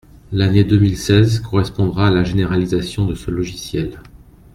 L’année 0.31 0.63
deux 0.63 0.79
mille 0.79 0.97
seize 0.97 1.39
correspondra 1.41 2.07
à 2.07 2.09
la 2.09 2.23
généralisation 2.23 3.05
de 3.05 3.13
ce 3.13 3.29
logiciel. 3.29 3.99